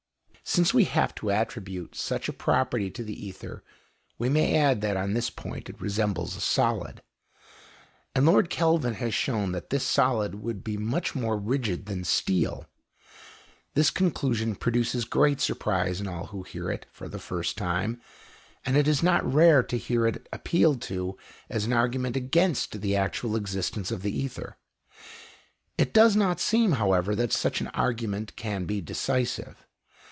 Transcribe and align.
Since 0.43 0.73
we 0.73 0.83
have 0.83 1.15
to 1.15 1.31
attribute 1.31 1.95
such 1.95 2.27
a 2.27 2.33
property 2.33 2.91
to 2.91 3.05
the 3.05 3.13
ether, 3.27 3.63
we 4.17 4.27
may 4.27 4.57
add 4.57 4.81
that 4.81 4.97
on 4.97 5.13
this 5.13 5.29
point 5.29 5.69
it 5.69 5.79
resembles 5.79 6.35
a 6.35 6.41
solid, 6.41 7.01
and 8.13 8.25
Lord 8.25 8.49
Kelvin 8.49 8.95
has 8.95 9.13
shown 9.13 9.53
that 9.53 9.69
this 9.69 9.85
solid, 9.85 10.35
would 10.35 10.61
be 10.61 10.75
much 10.75 11.15
more 11.15 11.37
rigid 11.37 11.85
than 11.85 12.03
steel. 12.03 12.65
This 13.75 13.89
conclusion 13.89 14.55
produces 14.55 15.05
great 15.05 15.39
surprise 15.39 16.01
in 16.01 16.07
all 16.09 16.25
who 16.25 16.43
hear 16.43 16.69
it 16.69 16.85
for 16.91 17.07
the 17.07 17.17
first 17.19 17.57
time, 17.57 18.01
and 18.65 18.75
it 18.75 18.89
is 18.89 19.01
not 19.01 19.23
rare 19.33 19.63
to 19.63 19.77
hear 19.77 20.05
it 20.05 20.27
appealed 20.33 20.81
to 20.81 21.17
as 21.49 21.63
an 21.63 21.71
argument 21.71 22.17
against 22.17 22.81
the 22.81 22.93
actual 22.97 23.37
existence 23.37 23.89
of 23.89 24.01
the 24.01 24.11
ether. 24.21 24.57
It 25.77 25.93
does 25.93 26.17
not 26.17 26.41
seem, 26.41 26.73
however, 26.73 27.15
that 27.15 27.31
such 27.31 27.61
an 27.61 27.67
argument 27.69 28.35
can 28.35 28.65
be 28.65 28.81
decisive. 28.81 29.65